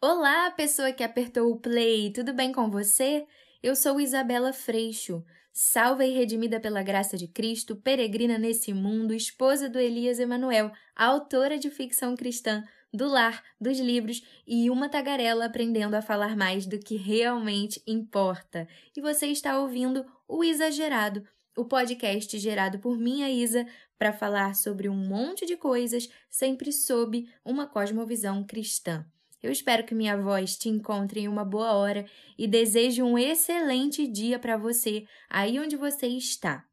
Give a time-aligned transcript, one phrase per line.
[0.00, 3.26] Olá, pessoa que apertou o play, tudo bem com você?
[3.60, 9.68] Eu sou Isabela Freixo, salva e redimida pela graça de Cristo, peregrina nesse mundo, esposa
[9.68, 12.62] do Elias Emanuel, autora de ficção cristã,
[12.94, 18.68] do lar, dos livros e uma tagarela aprendendo a falar mais do que realmente importa.
[18.96, 21.26] E você está ouvindo o Exagerado,
[21.56, 23.66] o podcast gerado por minha Isa
[23.98, 29.04] para falar sobre um monte de coisas, sempre sob uma cosmovisão cristã.
[29.42, 32.04] Eu espero que minha voz te encontre em uma boa hora
[32.36, 36.64] e desejo um excelente dia para você aí onde você está.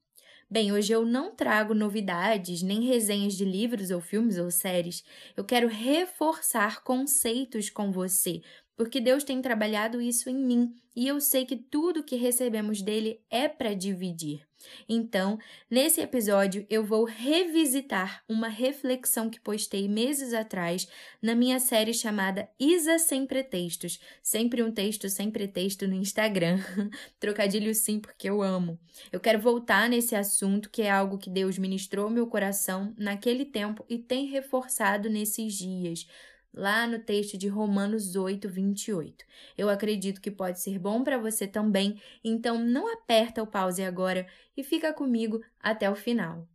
[0.49, 5.03] Bem, hoje eu não trago novidades nem resenhas de livros ou filmes ou séries.
[5.35, 8.41] Eu quero reforçar conceitos com você,
[8.75, 13.19] porque Deus tem trabalhado isso em mim e eu sei que tudo que recebemos dele
[13.29, 14.44] é para dividir.
[14.87, 15.37] Então,
[15.69, 20.87] nesse episódio, eu vou revisitar uma reflexão que postei meses atrás
[21.21, 23.99] na minha série chamada Isa Sem Pretextos.
[24.21, 26.59] Sempre um texto sem pretexto no Instagram.
[27.19, 28.79] Trocadilho sim, porque eu amo.
[29.11, 33.85] Eu quero voltar nesse assunto, que é algo que Deus ministrou meu coração naquele tempo
[33.89, 36.07] e tem reforçado nesses dias
[36.55, 39.25] lá no texto de Romanos 8, 28.
[39.57, 44.25] Eu acredito que pode ser bom para você também, então não aperta o pause agora
[44.55, 46.47] e fica comigo até o final.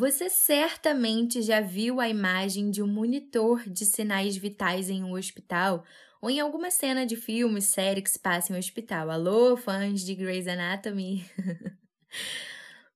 [0.00, 5.84] Você certamente já viu a imagem de um monitor de sinais vitais em um hospital
[6.20, 9.10] ou em alguma cena de filme, série que se passa em um hospital.
[9.10, 11.24] Alô, fãs de Grey's Anatomy?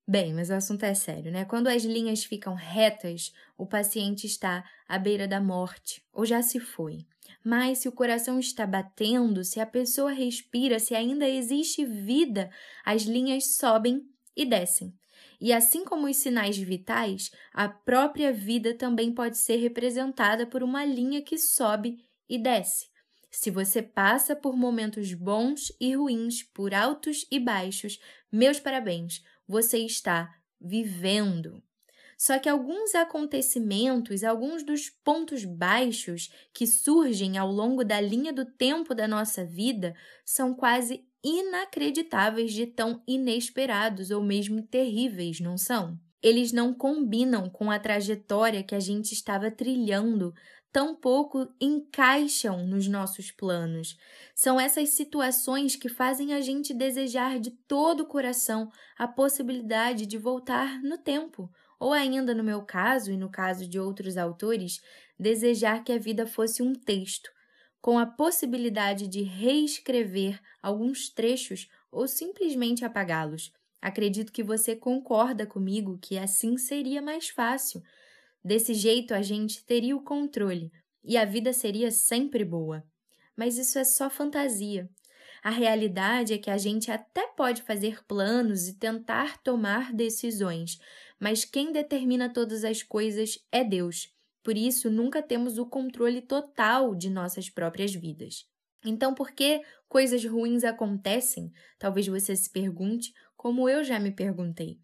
[0.07, 1.47] Bem, mas o assunto é sério, né?
[1.47, 6.61] Quando as linhas ficam retas, o paciente está à beira da morte ou já se
[6.61, 7.07] foi.
[7.43, 12.51] Mas se o coração está batendo, se a pessoa respira, se ainda existe vida,
[12.85, 14.95] as linhas sobem e descem.
[15.41, 20.85] E assim como os sinais vitais, a própria vida também pode ser representada por uma
[20.85, 22.94] linha que sobe e desce.
[23.37, 27.99] Se você passa por momentos bons e ruins, por altos e baixos,
[28.31, 31.61] meus parabéns, você está vivendo.
[32.17, 38.45] Só que alguns acontecimentos, alguns dos pontos baixos que surgem ao longo da linha do
[38.45, 45.99] tempo da nossa vida são quase inacreditáveis de tão inesperados ou mesmo terríveis, não são?
[46.23, 50.33] Eles não combinam com a trajetória que a gente estava trilhando
[50.75, 53.97] tampouco encaixam nos nossos planos.
[54.35, 58.69] São essas situações que fazem a gente desejar de todo o coração
[58.99, 61.49] a possibilidade de voltar no tempo,
[61.79, 64.81] ou ainda no meu caso e no caso de outros autores,
[65.17, 67.31] desejar que a vida fosse um texto,
[67.81, 73.53] com a possibilidade de reescrever alguns trechos ou simplesmente apagá-los.
[73.81, 77.81] Acredito que você concorda comigo que assim seria mais fácil
[78.45, 80.71] Desse jeito, a gente teria o controle
[81.03, 82.85] e a vida seria sempre boa.
[83.37, 84.89] Mas isso é só fantasia.
[85.43, 90.79] A realidade é que a gente até pode fazer planos e tentar tomar decisões,
[91.19, 94.09] mas quem determina todas as coisas é Deus.
[94.43, 98.47] Por isso, nunca temos o controle total de nossas próprias vidas.
[98.85, 101.51] Então, por que coisas ruins acontecem?
[101.79, 104.79] Talvez você se pergunte, como eu já me perguntei.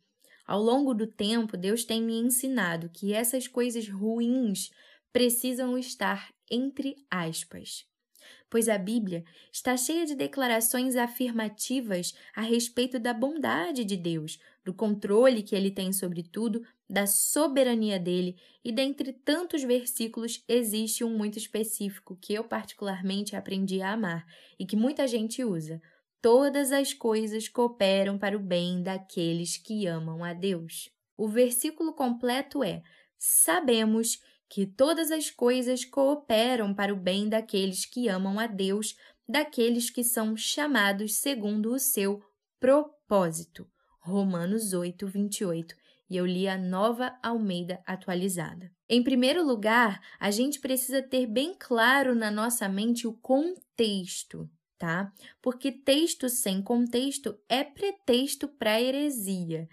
[0.50, 4.68] Ao longo do tempo, Deus tem me ensinado que essas coisas ruins
[5.12, 7.86] precisam estar entre aspas.
[8.50, 9.22] Pois a Bíblia
[9.52, 15.70] está cheia de declarações afirmativas a respeito da bondade de Deus, do controle que ele
[15.70, 22.34] tem sobre tudo, da soberania dele, e dentre tantos versículos existe um muito específico que
[22.34, 24.26] eu particularmente aprendi a amar
[24.58, 25.80] e que muita gente usa
[26.22, 30.90] todas as coisas cooperam para o bem daqueles que amam a Deus.
[31.16, 32.82] O versículo completo é:
[33.18, 38.96] Sabemos que todas as coisas cooperam para o bem daqueles que amam a Deus,
[39.28, 42.22] daqueles que são chamados segundo o seu
[42.58, 43.68] propósito.
[44.00, 45.74] Romanos 8, 28.
[46.08, 48.72] E eu li a nova Almeida atualizada.
[48.88, 54.50] Em primeiro lugar, a gente precisa ter bem claro na nossa mente o contexto
[54.80, 55.12] tá?
[55.42, 59.68] Porque texto sem contexto é pretexto para heresia.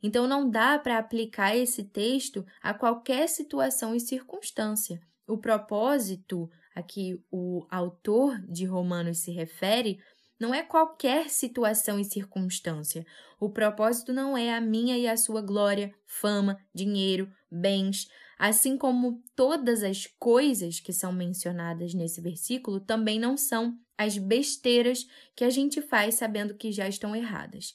[0.00, 5.00] Então não dá para aplicar esse texto a qualquer situação e circunstância.
[5.26, 9.98] O propósito a que o autor de Romanos se refere
[10.40, 13.04] não é qualquer situação e circunstância.
[13.40, 19.22] O propósito não é a minha e a sua glória, fama, dinheiro, bens, assim como
[19.36, 25.50] todas as coisas que são mencionadas nesse versículo também não são as besteiras que a
[25.50, 27.74] gente faz sabendo que já estão erradas.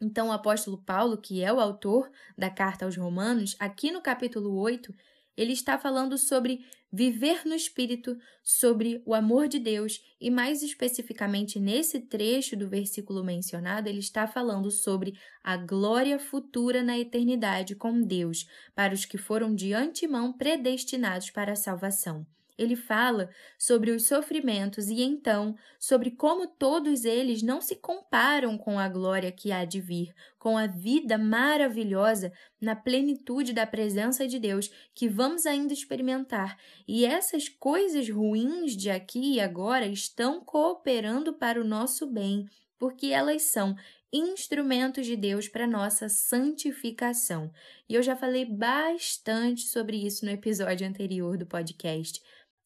[0.00, 4.56] Então, o apóstolo Paulo, que é o autor da carta aos Romanos, aqui no capítulo
[4.56, 4.94] 8,
[5.36, 11.60] ele está falando sobre viver no Espírito, sobre o amor de Deus e, mais especificamente
[11.60, 18.02] nesse trecho do versículo mencionado, ele está falando sobre a glória futura na eternidade com
[18.02, 22.26] Deus, para os que foram de antemão predestinados para a salvação
[22.60, 28.78] ele fala sobre os sofrimentos e então sobre como todos eles não se comparam com
[28.78, 32.30] a glória que há de vir, com a vida maravilhosa
[32.60, 36.58] na plenitude da presença de Deus que vamos ainda experimentar.
[36.86, 42.46] E essas coisas ruins de aqui e agora estão cooperando para o nosso bem,
[42.78, 43.74] porque elas são
[44.12, 47.50] instrumentos de Deus para nossa santificação.
[47.88, 52.20] E eu já falei bastante sobre isso no episódio anterior do podcast.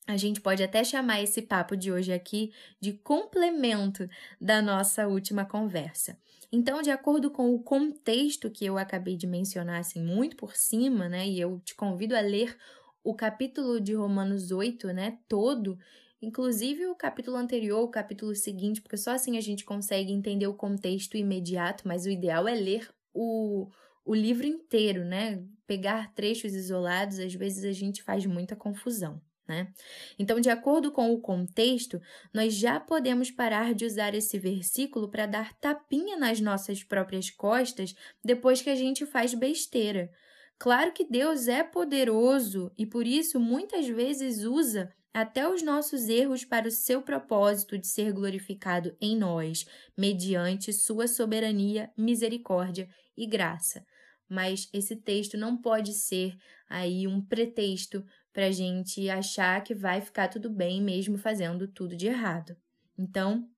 [0.06, 4.06] A gente pode até chamar esse papo de hoje aqui de complemento
[4.38, 6.18] da nossa última conversa.
[6.52, 11.08] Então, de acordo com o contexto que eu acabei de mencionar assim muito por cima,
[11.08, 12.56] né, e eu te convido a ler
[13.02, 15.78] o capítulo de Romanos 8, né, todo,
[16.20, 20.54] inclusive o capítulo anterior, o capítulo seguinte, porque só assim a gente consegue entender o
[20.54, 23.68] contexto imediato, mas o ideal é ler o,
[24.04, 25.42] o livro inteiro, né?
[25.66, 29.20] Pegar trechos isolados, às vezes a gente faz muita confusão.
[29.46, 29.68] Né?
[30.18, 32.00] Então, de acordo com o contexto,
[32.32, 37.94] nós já podemos parar de usar esse versículo para dar tapinha nas nossas próprias costas
[38.24, 40.10] depois que a gente faz besteira.
[40.58, 46.44] Claro que Deus é poderoso e por isso muitas vezes usa até os nossos erros
[46.44, 49.64] para o seu propósito de ser glorificado em nós,
[49.96, 53.84] mediante sua soberania, misericórdia e graça.
[54.28, 56.36] Mas esse texto não pode ser
[56.68, 61.96] aí um pretexto para a gente achar que vai ficar tudo bem mesmo fazendo tudo
[61.96, 62.56] de errado.
[62.98, 63.48] Então,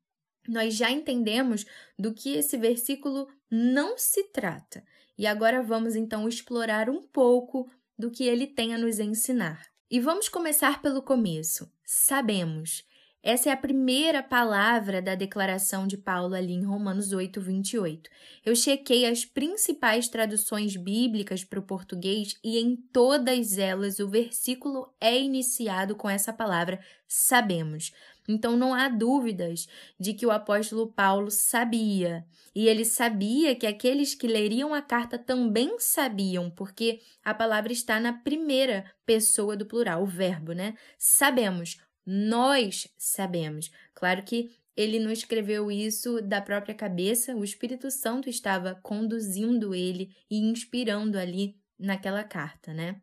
[0.48, 1.64] nós já entendemos
[1.98, 4.84] do que esse versículo não se trata.
[5.18, 9.66] E agora vamos então explorar um pouco do que ele tem a nos ensinar.
[9.90, 11.72] E vamos começar pelo começo.
[11.84, 12.84] Sabemos.
[13.26, 18.08] Essa é a primeira palavra da declaração de Paulo ali em Romanos 8, 28.
[18.44, 24.94] Eu chequei as principais traduções bíblicas para o português e em todas elas o versículo
[25.00, 26.78] é iniciado com essa palavra
[27.08, 27.92] sabemos.
[28.28, 29.66] Então não há dúvidas
[29.98, 32.24] de que o apóstolo Paulo sabia.
[32.54, 37.98] E ele sabia que aqueles que leriam a carta também sabiam, porque a palavra está
[37.98, 40.74] na primeira pessoa do plural, o verbo, né?
[40.96, 41.76] Sabemos
[42.06, 43.70] nós sabemos.
[43.94, 50.14] Claro que ele não escreveu isso da própria cabeça, o Espírito Santo estava conduzindo ele
[50.30, 53.00] e inspirando ali naquela carta, né?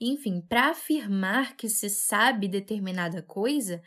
[0.00, 3.82] Enfim, para afirmar que se sabe determinada coisa,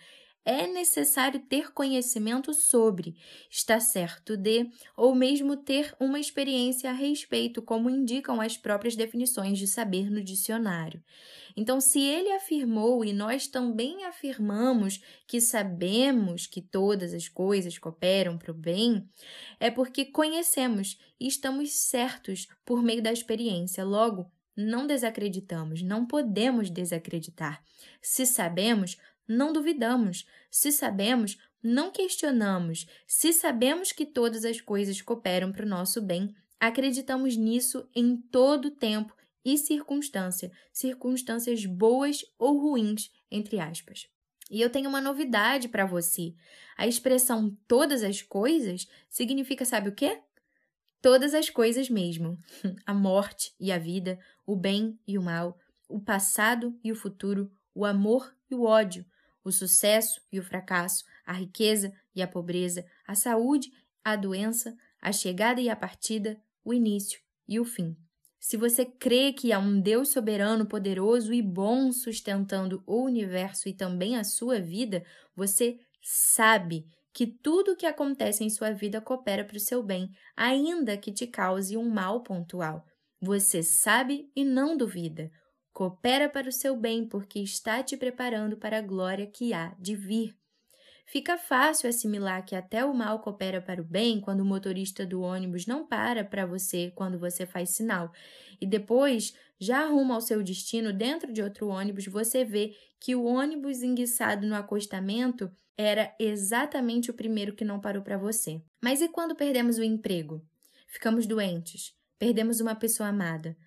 [0.49, 3.15] é necessário ter conhecimento sobre,
[3.51, 4.67] estar certo de,
[4.97, 10.23] ou mesmo ter uma experiência a respeito, como indicam as próprias definições de saber no
[10.23, 11.03] dicionário.
[11.55, 18.35] Então, se ele afirmou e nós também afirmamos que sabemos que todas as coisas cooperam
[18.35, 19.07] para o bem,
[19.59, 23.85] é porque conhecemos e estamos certos por meio da experiência.
[23.85, 27.63] Logo, não desacreditamos, não podemos desacreditar.
[28.01, 28.97] Se sabemos,
[29.29, 30.25] não duvidamos.
[30.49, 32.87] Se sabemos, não questionamos.
[33.07, 38.71] Se sabemos que todas as coisas cooperam para o nosso bem, acreditamos nisso em todo
[38.71, 39.15] tempo
[39.45, 44.07] e circunstância, circunstâncias boas ou ruins, entre aspas.
[44.49, 46.33] E eu tenho uma novidade para você.
[46.75, 50.19] A expressão todas as coisas significa, sabe o quê?
[51.01, 52.37] Todas as coisas mesmo.
[52.85, 57.51] A morte e a vida, o bem e o mal, o passado e o futuro,
[57.73, 59.05] o amor e o ódio,
[59.43, 63.71] o sucesso e o fracasso, a riqueza e a pobreza, a saúde,
[64.03, 67.95] a doença, a chegada e a partida, o início e o fim.
[68.39, 73.73] Se você crê que há um Deus soberano, poderoso e bom sustentando o universo e
[73.73, 75.03] também a sua vida,
[75.35, 80.09] você sabe que tudo o que acontece em sua vida coopera para o seu bem,
[80.37, 82.85] ainda que te cause um mal pontual.
[83.21, 85.29] Você sabe e não duvida
[85.73, 89.95] coopera para o seu bem, porque está te preparando para a glória que há de
[89.95, 90.35] vir.
[91.11, 95.21] Fica fácil assimilar que até o mal coopera para o bem quando o motorista do
[95.21, 98.11] ônibus não para para você quando você faz sinal.
[98.61, 103.23] E depois, já rumo ao seu destino, dentro de outro ônibus, você vê que o
[103.23, 108.61] ônibus enguiçado no acostamento era exatamente o primeiro que não parou para você.
[108.79, 110.45] Mas e quando perdemos o emprego?
[110.87, 113.57] Ficamos doentes, perdemos uma pessoa amada,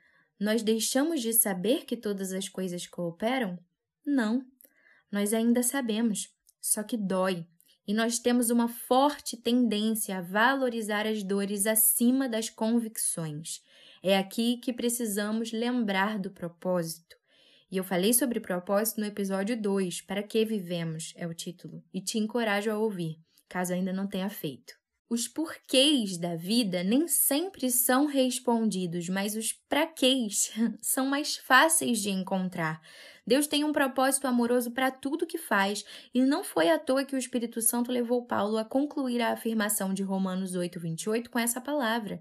[0.42, 3.58] nós deixamos de saber que todas as coisas cooperam?
[4.04, 4.44] Não.
[5.10, 7.46] Nós ainda sabemos, só que dói.
[7.86, 13.60] e nós temos uma forte tendência a valorizar as dores acima das convicções.
[14.02, 17.16] É aqui que precisamos lembrar do propósito.
[17.70, 22.00] E eu falei sobre propósito no episódio 2, Para que vivemos é o título, e
[22.00, 23.18] te encorajo a ouvir,
[23.48, 24.81] caso ainda não tenha feito.
[25.12, 30.50] Os porquês da vida nem sempre são respondidos, mas os praquês
[30.80, 32.80] são mais fáceis de encontrar.
[33.26, 37.14] Deus tem um propósito amoroso para tudo que faz, e não foi à toa que
[37.14, 42.18] o Espírito Santo levou Paulo a concluir a afirmação de Romanos 8:28 com essa palavra.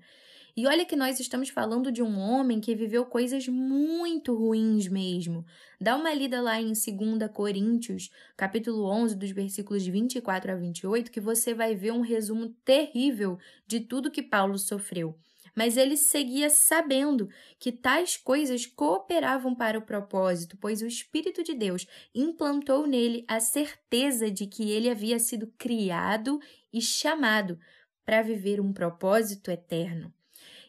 [0.56, 5.46] E olha que nós estamos falando de um homem que viveu coisas muito ruins mesmo.
[5.80, 11.22] Dá uma lida lá em 2 Coríntios, capítulo 11, dos versículos 24 a 28, que
[11.22, 15.18] você vai ver um resumo terrível de tudo que Paulo sofreu.
[15.56, 17.30] Mas ele seguia sabendo
[17.60, 23.40] que tais coisas cooperavam para o propósito, pois o Espírito de Deus implantou nele a
[23.40, 26.40] certeza de que ele havia sido criado
[26.74, 27.60] e chamado
[28.06, 30.14] para viver um propósito eterno.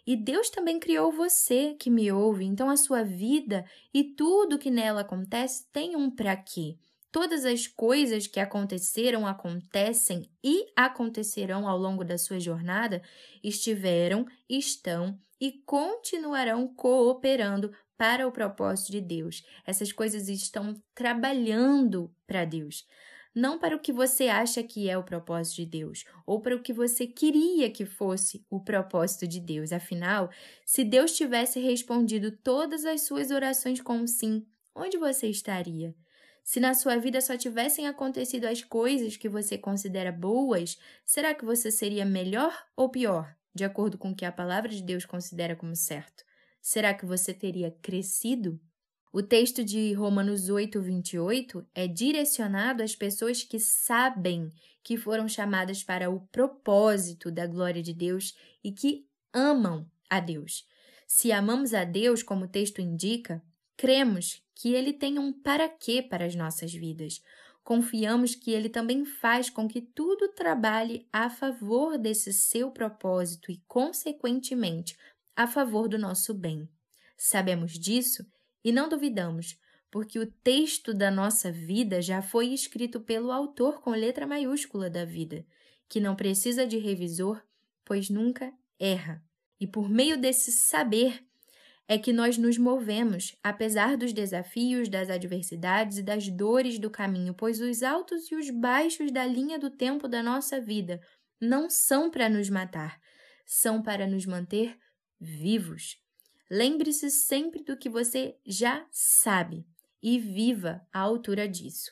[0.06, 4.70] E Deus também criou você que me ouve, então a sua vida e tudo que
[4.70, 6.76] nela acontece tem um para quê.
[7.12, 13.02] Todas as coisas que aconteceram, acontecem e acontecerão ao longo da sua jornada
[13.44, 19.44] estiveram, estão e continuarão cooperando para o propósito de Deus.
[19.66, 22.86] Essas coisas estão trabalhando para Deus
[23.34, 26.62] não para o que você acha que é o propósito de Deus, ou para o
[26.62, 29.72] que você queria que fosse o propósito de Deus.
[29.72, 30.30] Afinal,
[30.64, 35.94] se Deus tivesse respondido todas as suas orações com um sim, onde você estaria?
[36.44, 41.44] Se na sua vida só tivessem acontecido as coisas que você considera boas, será que
[41.44, 45.54] você seria melhor ou pior, de acordo com o que a palavra de Deus considera
[45.54, 46.24] como certo?
[46.60, 48.60] Será que você teria crescido?
[49.14, 54.50] O texto de Romanos 8, 28 é direcionado às pessoas que sabem
[54.82, 60.66] que foram chamadas para o propósito da glória de Deus e que amam a Deus.
[61.06, 63.42] Se amamos a Deus, como o texto indica,
[63.76, 67.22] cremos que Ele tem um para quê para as nossas vidas.
[67.62, 73.60] Confiamos que Ele também faz com que tudo trabalhe a favor desse seu propósito e,
[73.68, 74.96] consequentemente,
[75.36, 76.66] a favor do nosso bem.
[77.14, 78.26] Sabemos disso
[78.64, 79.58] e não duvidamos,
[79.90, 85.04] porque o texto da nossa vida já foi escrito pelo autor com letra maiúscula da
[85.04, 85.44] vida,
[85.88, 87.42] que não precisa de revisor,
[87.84, 89.22] pois nunca erra.
[89.60, 91.22] E por meio desse saber
[91.86, 97.34] é que nós nos movemos, apesar dos desafios, das adversidades e das dores do caminho,
[97.34, 101.02] pois os altos e os baixos da linha do tempo da nossa vida
[101.40, 103.00] não são para nos matar,
[103.44, 104.78] são para nos manter
[105.20, 106.01] vivos.
[106.54, 109.64] Lembre-se sempre do que você já sabe
[110.02, 111.90] e viva à altura disso.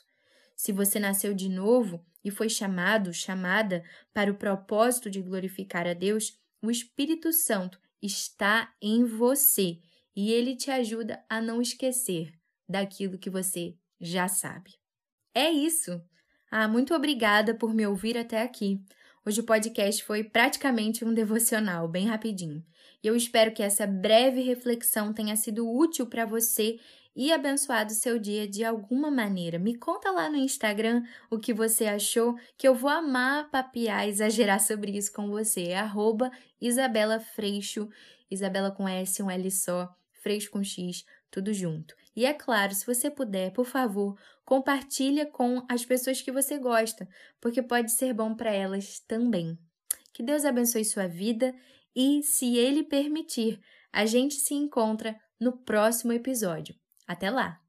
[0.55, 5.95] Se você nasceu de novo e foi chamado, chamada para o propósito de glorificar a
[5.95, 9.79] Deus, o Espírito Santo está em você
[10.15, 12.31] e ele te ajuda a não esquecer
[12.69, 14.75] daquilo que você já sabe.
[15.33, 15.99] É isso!
[16.51, 18.79] Ah, muito obrigada por me ouvir até aqui.
[19.23, 22.65] Hoje o podcast foi praticamente um devocional, bem rapidinho.
[23.03, 26.79] E eu espero que essa breve reflexão tenha sido útil para você
[27.15, 29.59] e abençoado seu dia de alguma maneira.
[29.59, 34.59] Me conta lá no Instagram o que você achou, que eu vou amar papiar exagerar
[34.59, 35.65] sobre isso com você.
[35.65, 37.87] É arroba Isabela Freixo,
[38.29, 39.87] Isabela com S, um L só,
[40.23, 41.95] Freixo com X, tudo junto.
[42.15, 47.07] E é claro, se você puder, por favor, compartilha com as pessoas que você gosta,
[47.39, 49.57] porque pode ser bom para elas também.
[50.13, 51.55] Que Deus abençoe sua vida
[51.95, 53.59] e, se Ele permitir,
[53.91, 56.75] a gente se encontra no próximo episódio.
[57.07, 57.60] Até lá!